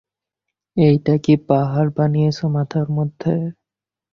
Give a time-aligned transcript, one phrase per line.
[0.77, 3.33] এইটা কি পাহাড় বানিয়েছ মাথার মধ্যে?